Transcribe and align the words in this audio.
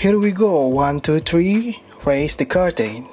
Here 0.00 0.16
we 0.16 0.32
go, 0.32 0.64
one, 0.64 1.04
two, 1.04 1.20
three, 1.20 1.76
raise 2.08 2.32
the 2.32 2.48
curtain. 2.48 3.04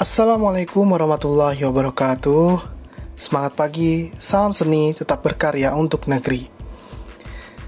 Assalamualaikum 0.00 0.88
warahmatullahi 0.88 1.60
wabarakatuh. 1.60 2.64
Semangat 3.12 3.60
pagi, 3.60 4.08
salam 4.16 4.56
seni, 4.56 4.96
tetap 4.96 5.20
berkarya 5.20 5.76
untuk 5.76 6.08
negeri. 6.08 6.48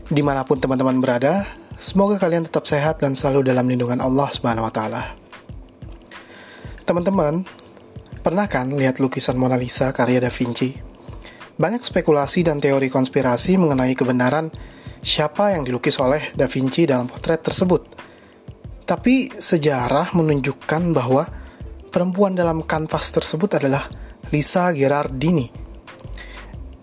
Di 0.09 0.25
mana 0.25 0.48
pun 0.48 0.57
teman-teman 0.57 1.05
berada, 1.05 1.45
semoga 1.77 2.16
kalian 2.16 2.48
tetap 2.48 2.64
sehat 2.64 3.05
dan 3.05 3.12
selalu 3.12 3.52
dalam 3.52 3.68
lindungan 3.68 4.00
Allah 4.00 4.32
Subhanahu 4.32 4.64
wa 4.64 4.73
Ta'ala. 4.73 5.05
Teman-teman, 6.89 7.45
pernah 8.25 8.48
kan 8.48 8.73
lihat 8.73 9.05
lukisan 9.05 9.36
Mona 9.36 9.61
Lisa 9.61 9.93
karya 9.93 10.25
Da 10.25 10.32
Vinci? 10.32 10.73
Banyak 11.61 11.85
spekulasi 11.85 12.41
dan 12.41 12.57
teori 12.57 12.89
konspirasi 12.89 13.61
mengenai 13.61 13.93
kebenaran 13.93 14.78
siapa 15.02 15.54
yang 15.54 15.64
dilukis 15.64 15.98
oleh 15.98 16.34
Da 16.34 16.46
Vinci 16.50 16.84
dalam 16.84 17.07
potret 17.07 17.43
tersebut. 17.43 17.82
Tapi 18.88 19.29
sejarah 19.29 20.16
menunjukkan 20.16 20.82
bahwa 20.96 21.29
perempuan 21.93 22.32
dalam 22.32 22.64
kanvas 22.64 23.12
tersebut 23.12 23.61
adalah 23.61 23.84
Lisa 24.32 24.72
Gherardini, 24.72 25.48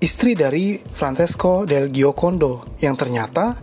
istri 0.02 0.34
dari 0.38 0.78
Francesco 0.78 1.66
del 1.66 1.90
Giocondo 1.90 2.78
yang 2.82 2.94
ternyata 2.94 3.58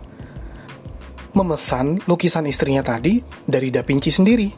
memesan 1.33 2.03
lukisan 2.05 2.45
istrinya 2.47 2.83
tadi 2.83 3.19
dari 3.43 3.71
Da 3.71 3.83
Vinci 3.83 4.11
sendiri. 4.11 4.49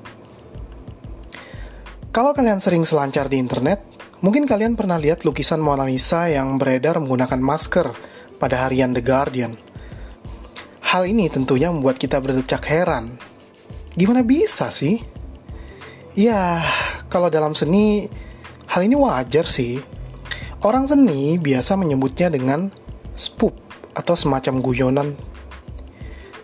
Kalau 2.10 2.32
kalian 2.32 2.64
sering 2.64 2.88
selancar 2.88 3.28
di 3.28 3.36
internet, 3.36 3.84
mungkin 4.24 4.48
kalian 4.48 4.80
pernah 4.80 4.96
lihat 4.96 5.28
lukisan 5.28 5.60
Mona 5.60 5.84
Lisa 5.84 6.32
yang 6.32 6.56
beredar 6.56 6.96
menggunakan 7.04 7.42
masker 7.44 7.92
pada 8.40 8.68
harian 8.68 8.96
The 8.96 9.04
Guardian. 9.04 9.65
Hal 10.96 11.12
ini 11.12 11.28
tentunya 11.28 11.68
membuat 11.68 12.00
kita 12.00 12.24
berdecak 12.24 12.72
heran. 12.72 13.20
Gimana 14.00 14.24
bisa 14.24 14.72
sih? 14.72 14.96
Ya, 16.16 16.64
kalau 17.12 17.28
dalam 17.28 17.52
seni, 17.52 18.08
hal 18.72 18.88
ini 18.88 18.96
wajar 18.96 19.44
sih. 19.44 19.84
Orang 20.64 20.88
seni 20.88 21.36
biasa 21.36 21.76
menyebutnya 21.76 22.32
dengan 22.32 22.72
spoop 23.12 23.60
atau 23.92 24.16
semacam 24.16 24.64
guyonan. 24.64 25.10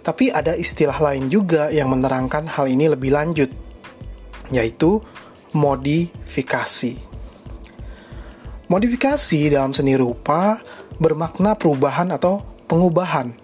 Tapi 0.03 0.35
ada 0.35 0.51
istilah 0.51 0.99
lain 0.99 1.31
juga 1.31 1.71
yang 1.71 1.87
menerangkan 1.87 2.43
hal 2.51 2.67
ini 2.67 2.91
lebih 2.91 3.15
lanjut, 3.15 3.55
yaitu 4.51 4.99
modifikasi. 5.55 6.99
Modifikasi 8.67 9.39
dalam 9.47 9.71
seni 9.71 9.95
rupa 9.95 10.59
bermakna 10.99 11.55
perubahan 11.55 12.11
atau 12.11 12.43
pengubahan 12.67 13.40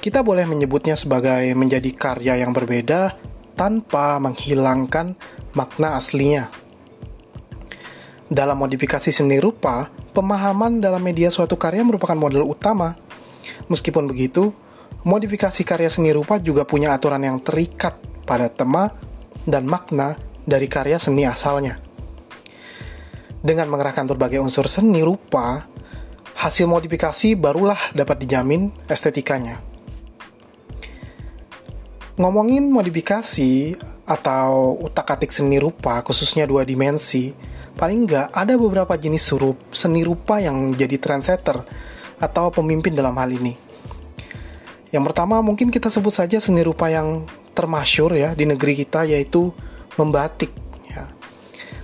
kita 0.00 0.24
boleh 0.24 0.48
menyebutnya 0.48 0.96
sebagai 0.96 1.52
menjadi 1.52 1.92
karya 1.92 2.40
yang 2.40 2.56
berbeda 2.56 3.20
tanpa 3.52 4.16
menghilangkan 4.16 5.12
makna 5.52 6.00
aslinya. 6.00 6.48
Dalam 8.32 8.56
modifikasi 8.56 9.12
seni 9.12 9.36
rupa, 9.36 9.92
pemahaman 10.16 10.80
dalam 10.80 11.04
media 11.04 11.28
suatu 11.28 11.60
karya 11.60 11.84
merupakan 11.84 12.16
model 12.16 12.48
utama. 12.48 12.96
Meskipun 13.68 14.08
begitu, 14.08 14.56
modifikasi 15.04 15.60
karya 15.68 15.92
seni 15.92 16.16
rupa 16.16 16.40
juga 16.40 16.64
punya 16.64 16.96
aturan 16.96 17.20
yang 17.20 17.36
terikat 17.44 18.00
pada 18.24 18.48
tema 18.48 18.96
dan 19.44 19.68
makna 19.68 20.16
dari 20.48 20.64
karya 20.64 20.96
seni 20.96 21.28
asalnya. 21.28 21.76
Dengan 23.44 23.68
mengerahkan 23.68 24.08
berbagai 24.08 24.40
unsur 24.40 24.64
seni 24.64 25.04
rupa, 25.04 25.68
hasil 26.40 26.64
modifikasi 26.64 27.36
barulah 27.36 27.92
dapat 27.92 28.24
dijamin 28.24 28.72
estetikanya. 28.88 29.69
Ngomongin 32.20 32.68
modifikasi 32.68 33.80
atau 34.04 34.76
utak-atik 34.76 35.32
seni 35.32 35.56
rupa, 35.56 36.04
khususnya 36.04 36.44
dua 36.44 36.68
dimensi, 36.68 37.32
paling 37.80 38.04
nggak 38.04 38.36
ada 38.36 38.60
beberapa 38.60 38.92
jenis 38.92 39.24
surup 39.24 39.56
seni 39.72 40.04
rupa 40.04 40.36
yang 40.36 40.76
jadi 40.76 41.00
trendsetter 41.00 41.64
atau 42.20 42.52
pemimpin 42.52 42.92
dalam 42.92 43.16
hal 43.16 43.32
ini. 43.32 43.56
Yang 44.92 45.04
pertama 45.08 45.40
mungkin 45.40 45.72
kita 45.72 45.88
sebut 45.88 46.12
saja 46.12 46.36
seni 46.36 46.60
rupa 46.60 46.92
yang 46.92 47.24
termasyur 47.56 48.12
ya 48.12 48.36
di 48.36 48.44
negeri 48.44 48.76
kita 48.84 49.08
yaitu 49.08 49.48
membatik. 49.96 50.52
Ya. 50.92 51.08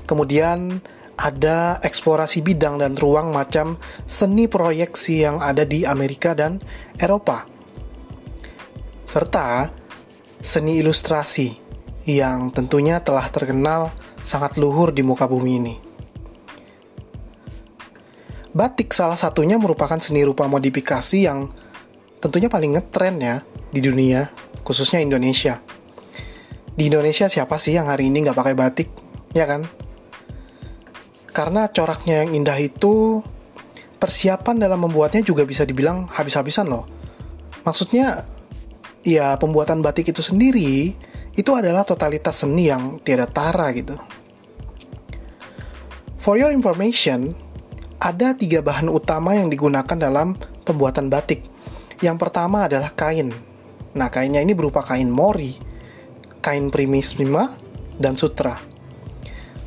Kemudian 0.05 0.85
ada 1.17 1.81
eksplorasi 1.81 2.45
bidang 2.45 2.77
dan 2.77 2.93
ruang 2.93 3.33
macam 3.33 3.81
seni 4.05 4.53
proyeksi 4.53 5.25
yang 5.25 5.41
ada 5.41 5.65
di 5.65 5.89
Amerika 5.89 6.37
dan 6.37 6.61
Eropa. 7.01 7.49
Serta 9.09 9.73
seni 10.41 10.79
ilustrasi 10.81 11.57
yang 12.07 12.55
tentunya 12.55 13.03
telah 13.03 13.27
terkenal 13.29 13.91
sangat 14.23 14.59
luhur 14.59 14.95
di 14.95 15.03
muka 15.03 15.27
bumi 15.27 15.53
ini. 15.59 15.75
Batik 18.57 18.97
salah 18.97 19.21
satunya 19.21 19.61
merupakan 19.61 20.01
seni 20.01 20.25
rupa 20.25 20.49
modifikasi 20.49 21.19
yang 21.21 21.53
tentunya 22.25 22.49
paling 22.49 22.73
ngetren 22.73 23.21
ya 23.21 23.37
di 23.69 23.85
dunia, 23.85 24.33
khususnya 24.65 25.05
Indonesia. 25.05 25.61
Di 26.73 26.89
Indonesia 26.89 27.29
siapa 27.29 27.61
sih 27.61 27.77
yang 27.77 27.89
hari 27.93 28.09
ini 28.09 28.25
nggak 28.25 28.39
pakai 28.39 28.55
batik, 28.57 28.89
ya 29.37 29.45
kan? 29.45 29.69
Karena 31.37 31.69
coraknya 31.69 32.25
yang 32.25 32.33
indah 32.33 32.57
itu, 32.57 33.21
persiapan 34.01 34.57
dalam 34.57 34.89
membuatnya 34.89 35.21
juga 35.21 35.45
bisa 35.45 35.69
dibilang 35.69 36.09
habis-habisan 36.09 36.65
loh. 36.69 36.89
Maksudnya 37.61 38.25
ya 39.07 39.39
pembuatan 39.39 39.87
batik 39.87 40.11
itu 40.11 40.19
sendiri 40.19 40.91
itu 41.39 41.51
adalah 41.55 41.87
totalitas 41.87 42.43
seni 42.43 42.67
yang 42.67 42.99
tiada 43.07 43.31
tara 43.31 43.71
gitu. 43.71 43.95
For 46.19 46.35
your 46.35 46.51
information, 46.51 47.39
ada 48.03 48.35
tiga 48.35 48.59
bahan 48.59 48.91
utama 48.91 49.39
yang 49.39 49.47
digunakan 49.47 49.95
dalam 49.95 50.35
pembuatan 50.67 51.07
batik. 51.07 51.47
Yang 52.03 52.17
pertama 52.19 52.67
adalah 52.67 52.91
kain. 52.91 53.31
Nah, 53.95 54.11
kainnya 54.11 54.43
ini 54.43 54.53
berupa 54.53 54.83
kain 54.83 55.07
mori, 55.07 55.55
kain 56.43 56.69
primis 56.75 57.15
prima, 57.15 57.55
dan 57.95 58.19
sutra. 58.19 58.59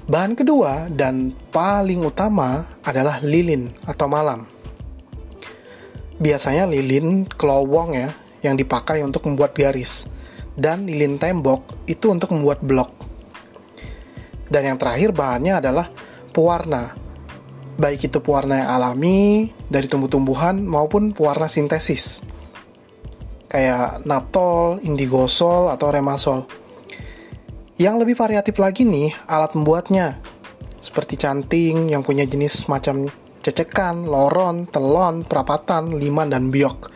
Bahan 0.09 0.35
kedua 0.35 0.89
dan 0.91 1.31
paling 1.53 2.01
utama 2.03 2.65
adalah 2.81 3.23
lilin 3.23 3.69
atau 3.85 4.09
malam. 4.09 4.43
Biasanya 6.19 6.67
lilin 6.67 7.23
kelowong 7.23 7.95
ya, 7.95 8.09
yang 8.43 8.55
dipakai 8.55 9.03
untuk 9.03 9.27
membuat 9.27 9.55
garis, 9.55 10.07
dan 10.55 10.87
lilin 10.87 11.19
tembok 11.19 11.87
itu 11.87 12.11
untuk 12.11 12.31
membuat 12.35 12.63
blok. 12.63 12.91
Dan 14.49 14.65
yang 14.65 14.77
terakhir 14.81 15.13
bahannya 15.13 15.61
adalah 15.61 15.87
pewarna, 16.33 16.95
baik 17.77 18.09
itu 18.09 18.17
pewarna 18.19 18.65
yang 18.65 18.69
alami 18.75 19.51
dari 19.69 19.85
tumbuh-tumbuhan 19.85 20.59
maupun 20.65 21.13
pewarna 21.13 21.45
sintesis, 21.45 22.25
kayak 23.47 24.03
naptol, 24.03 24.81
indigosol, 24.81 25.69
atau 25.69 25.87
remasol. 25.93 26.39
Yang 27.79 27.95
lebih 28.03 28.15
variatif 28.19 28.59
lagi 28.59 28.83
nih 28.83 29.15
alat 29.29 29.55
membuatnya, 29.55 30.19
seperti 30.83 31.15
canting 31.15 31.87
yang 31.87 32.03
punya 32.03 32.27
jenis 32.27 32.67
macam 32.67 33.07
cecekan, 33.39 34.03
loron, 34.03 34.67
telon, 34.67 35.23
perapatan, 35.23 35.95
liman, 35.95 36.27
dan 36.27 36.51
biok 36.51 36.91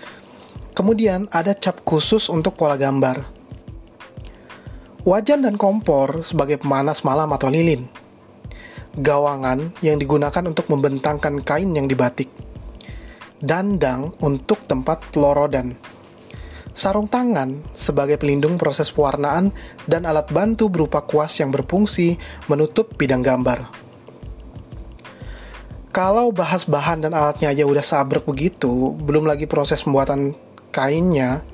Kemudian 0.74 1.30
ada 1.30 1.54
cap 1.54 1.86
khusus 1.86 2.34
untuk 2.34 2.58
pola 2.58 2.74
gambar. 2.74 3.22
Wajan 5.06 5.46
dan 5.46 5.54
kompor 5.54 6.26
sebagai 6.26 6.58
pemanas 6.58 7.06
malam 7.06 7.30
atau 7.30 7.54
lilin. 7.54 7.86
Gawangan 8.98 9.78
yang 9.86 10.02
digunakan 10.02 10.42
untuk 10.50 10.66
membentangkan 10.74 11.46
kain 11.46 11.78
yang 11.78 11.86
dibatik. 11.86 12.34
Dandang 13.38 14.18
untuk 14.26 14.66
tempat 14.66 15.14
lorodan. 15.14 15.78
Sarung 16.74 17.06
tangan 17.06 17.62
sebagai 17.78 18.18
pelindung 18.18 18.58
proses 18.58 18.90
pewarnaan 18.90 19.54
dan 19.86 20.10
alat 20.10 20.26
bantu 20.34 20.74
berupa 20.74 21.06
kuas 21.06 21.38
yang 21.38 21.54
berfungsi 21.54 22.18
menutup 22.50 22.98
bidang 22.98 23.22
gambar. 23.22 23.70
Kalau 25.94 26.34
bahas 26.34 26.66
bahan 26.66 27.06
dan 27.06 27.14
alatnya 27.14 27.54
aja 27.54 27.70
udah 27.70 27.86
sabrek 27.86 28.26
begitu, 28.26 28.98
belum 28.98 29.30
lagi 29.30 29.46
proses 29.46 29.86
pembuatan 29.86 30.34
kainnya 30.74 31.46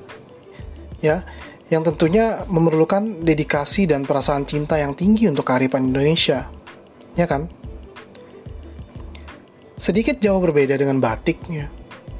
ya 1.04 1.20
yang 1.68 1.84
tentunya 1.84 2.42
memerlukan 2.48 3.22
dedikasi 3.22 3.86
dan 3.86 4.08
perasaan 4.08 4.48
cinta 4.48 4.80
yang 4.80 4.96
tinggi 4.96 5.28
untuk 5.28 5.44
kearifan 5.44 5.92
Indonesia 5.92 6.48
ya 7.14 7.28
kan? 7.28 7.46
Sedikit 9.76 10.16
jauh 10.16 10.40
berbeda 10.40 10.80
dengan 10.80 10.96
batik 10.98 11.44
ya 11.52 11.68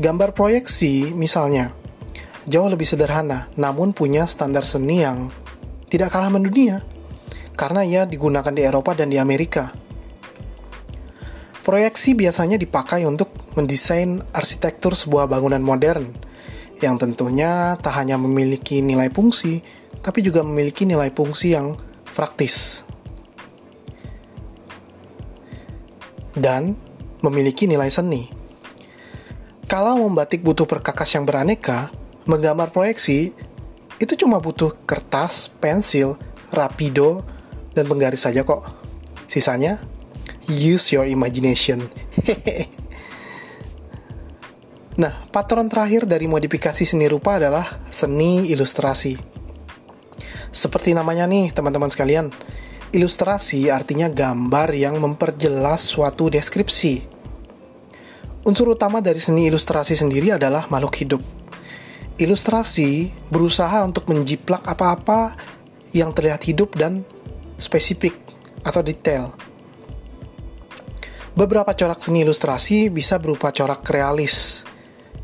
gambar 0.00 0.37
proyeksi 0.37 1.17
misalnya 1.17 1.73
jauh 2.44 2.69
lebih 2.69 2.88
sederhana 2.88 3.49
namun 3.56 3.97
punya 3.97 4.29
standar 4.29 4.64
seni 4.69 5.05
yang 5.05 5.32
tidak 5.91 6.14
kalah 6.14 6.32
mendunia 6.32 6.81
karena 7.58 7.85
ia 7.85 8.02
digunakan 8.08 8.49
di 8.49 8.64
Eropa 8.64 8.97
dan 8.97 9.12
di 9.12 9.20
Amerika. 9.20 9.69
Proyeksi 11.61 12.17
biasanya 12.17 12.56
dipakai 12.56 13.05
untuk 13.05 13.29
mendesain 13.52 14.25
arsitektur 14.32 14.97
sebuah 14.97 15.29
bangunan 15.29 15.61
modern 15.61 16.08
yang 16.81 16.97
tentunya 16.97 17.77
tak 17.79 17.97
hanya 18.00 18.17
memiliki 18.17 18.81
nilai 18.81 19.12
fungsi, 19.12 19.61
tapi 20.00 20.25
juga 20.25 20.41
memiliki 20.41 20.88
nilai 20.88 21.12
fungsi 21.12 21.53
yang 21.53 21.77
praktis. 22.12 22.85
Dan 26.32 26.75
memiliki 27.21 27.69
nilai 27.69 27.93
seni. 27.93 28.32
Kalau 29.71 30.03
membatik 30.03 30.43
butuh 30.43 30.67
perkakas 30.67 31.15
yang 31.15 31.29
beraneka, 31.29 31.94
menggambar 32.27 32.75
proyeksi 32.75 33.31
itu 34.00 34.12
cuma 34.19 34.41
butuh 34.41 34.75
kertas, 34.88 35.47
pensil, 35.47 36.17
rapido, 36.50 37.23
dan 37.76 37.87
penggaris 37.87 38.26
saja 38.26 38.43
kok. 38.43 38.67
Sisanya, 39.31 39.79
use 40.50 40.91
your 40.91 41.06
imagination. 41.06 41.87
nah, 45.00 45.25
patron 45.32 45.73
terakhir 45.73 46.05
dari 46.05 46.29
modifikasi 46.29 46.85
seni 46.85 47.08
rupa 47.08 47.41
adalah 47.41 47.81
seni 47.88 48.52
ilustrasi. 48.52 49.17
Seperti 50.52 50.93
namanya 50.93 51.25
nih, 51.25 51.56
teman-teman 51.56 51.88
sekalian, 51.88 52.29
ilustrasi 52.93 53.73
artinya 53.73 54.12
gambar 54.12 54.76
yang 54.76 55.00
memperjelas 55.00 55.81
suatu 55.88 56.29
deskripsi. 56.29 57.00
Unsur 58.44 58.76
utama 58.76 59.00
dari 59.00 59.23
seni 59.23 59.49
ilustrasi 59.49 59.97
sendiri 59.97 60.37
adalah 60.37 60.69
makhluk 60.69 60.94
hidup. 61.00 61.23
Ilustrasi 62.20 63.08
berusaha 63.32 63.81
untuk 63.87 64.05
menjiplak 64.12 64.61
apa-apa 64.69 65.38
yang 65.97 66.12
terlihat 66.12 66.44
hidup 66.44 66.76
dan 66.76 67.06
spesifik 67.56 68.12
atau 68.61 68.85
detail. 68.85 69.32
Beberapa 71.31 71.73
corak 71.73 72.02
seni 72.02 72.26
ilustrasi 72.26 72.91
bisa 72.91 73.17
berupa 73.17 73.55
corak 73.55 73.87
realis, 73.87 74.67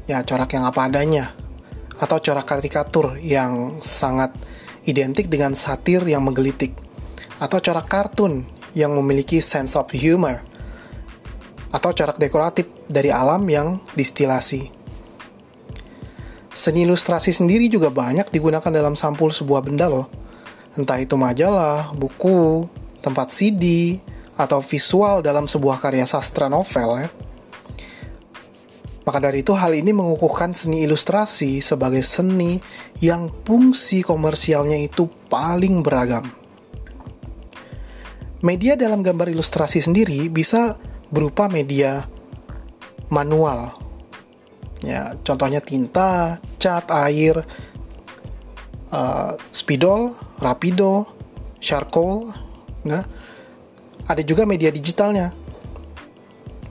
ya 0.07 0.23
corak 0.23 0.55
yang 0.55 0.65
apa 0.65 0.87
adanya, 0.87 1.35
atau 1.99 2.21
corak 2.21 2.47
karikatur 2.47 3.19
yang 3.19 3.81
sangat 3.83 4.33
identik 4.87 5.27
dengan 5.27 5.57
satir 5.57 6.05
yang 6.07 6.23
menggelitik, 6.23 6.77
atau 7.43 7.59
corak 7.59 7.91
kartun 7.91 8.47
yang 8.77 8.95
memiliki 8.95 9.43
sense 9.43 9.75
of 9.75 9.91
humor, 9.91 10.45
atau 11.75 11.91
corak 11.91 12.17
dekoratif 12.17 12.69
dari 12.87 13.11
alam 13.11 13.43
yang 13.51 13.83
distilasi. 13.99 14.71
Seni 16.57 16.89
ilustrasi 16.89 17.37
sendiri 17.37 17.69
juga 17.69 17.93
banyak 17.93 18.33
digunakan 18.33 18.73
dalam 18.73 18.97
sampul 18.97 19.29
sebuah 19.29 19.61
benda 19.61 19.93
loh. 19.93 20.09
Entah 20.73 20.97
itu 20.97 21.13
majalah, 21.13 21.93
buku, 21.93 22.65
tempat 23.05 23.29
CD, 23.29 23.97
atau 24.37 24.65
visual 24.65 25.21
dalam 25.21 25.45
sebuah 25.45 25.81
karya 25.81 26.09
sastra 26.09 26.49
novel 26.49 27.05
ya. 27.05 27.09
Maka 29.07 29.23
dari 29.23 29.47
itu 29.47 29.55
hal 29.55 29.71
ini 29.71 29.95
mengukuhkan 29.95 30.51
seni 30.51 30.83
ilustrasi 30.83 31.63
sebagai 31.63 32.03
seni 32.03 32.59
yang 32.99 33.31
fungsi 33.47 34.03
komersialnya 34.03 34.83
itu 34.83 35.07
paling 35.31 35.81
beragam. 35.87 36.27
Media 38.43 38.75
dalam 38.75 39.07
gambar 39.07 39.31
ilustrasi 39.31 39.79
sendiri 39.79 40.27
bisa 40.27 40.75
berupa 41.09 41.47
media 41.47 42.03
manual 43.07 43.87
Ya, 44.85 45.17
contohnya 45.25 45.65
tinta, 45.65 46.37
cat, 46.61 46.93
air, 46.93 47.41
uh, 48.93 49.33
spidol, 49.49 50.13
rapido, 50.37 51.09
charcoal. 51.59 52.29
Nah, 52.85 53.01
ada 54.05 54.21
juga 54.21 54.45
media 54.45 54.69
digitalnya. 54.69 55.33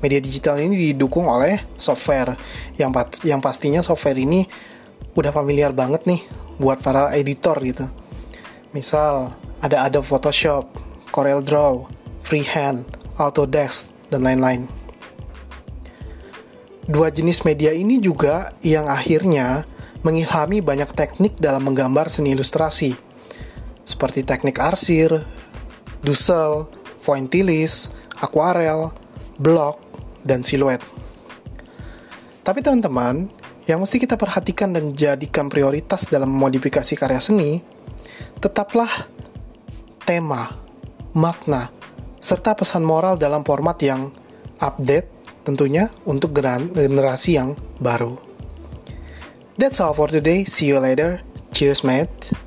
Media 0.06 0.22
digital 0.22 0.62
ini 0.62 0.94
didukung 0.94 1.26
oleh 1.26 1.66
software 1.82 2.38
yang 2.78 2.94
yang 3.26 3.42
pastinya 3.42 3.82
software 3.82 4.22
ini 4.22 4.46
udah 5.18 5.34
familiar 5.34 5.74
banget 5.74 6.06
nih 6.06 6.22
buat 6.62 6.78
para 6.78 7.10
editor 7.18 7.58
gitu. 7.66 7.90
Misal 8.70 9.34
ada 9.66 9.82
Adobe 9.82 10.06
Photoshop, 10.06 10.70
Corel 11.10 11.42
Draw, 11.42 11.90
Freehand, 12.22 12.86
Autodesk, 13.18 13.90
dan 14.14 14.30
lain-lain. 14.30 14.70
Dua 16.86 17.10
jenis 17.10 17.42
media 17.42 17.74
ini 17.74 17.98
juga 17.98 18.54
yang 18.62 18.86
akhirnya 18.86 19.66
mengilhami 20.06 20.62
banyak 20.62 20.94
teknik 20.94 21.34
dalam 21.42 21.66
menggambar 21.66 22.14
seni 22.14 22.38
ilustrasi, 22.38 22.94
seperti 23.82 24.22
teknik 24.22 24.62
arsir, 24.62 25.26
dusel, 26.06 26.70
pointillis, 27.02 27.90
akuarel, 28.22 28.94
blok, 29.42 29.82
dan 30.26 30.42
siluet. 30.42 30.82
Tapi 32.42 32.60
teman-teman, 32.66 33.30
yang 33.66 33.82
mesti 33.82 33.98
kita 33.98 34.18
perhatikan 34.18 34.74
dan 34.74 34.94
jadikan 34.94 35.50
prioritas 35.50 36.10
dalam 36.10 36.34
memodifikasi 36.34 36.94
karya 36.98 37.22
seni, 37.22 37.62
tetaplah 38.42 39.10
tema, 40.06 40.54
makna, 41.14 41.74
serta 42.22 42.54
pesan 42.54 42.86
moral 42.86 43.18
dalam 43.18 43.42
format 43.42 43.78
yang 43.82 44.14
update 44.62 45.10
tentunya 45.46 45.90
untuk 46.06 46.34
generasi 46.34 47.38
yang 47.38 47.58
baru. 47.82 48.18
That's 49.58 49.80
all 49.80 49.96
for 49.96 50.12
today. 50.12 50.44
See 50.44 50.70
you 50.70 50.82
later. 50.82 51.22
Cheers, 51.56 51.88
mate. 51.88 52.45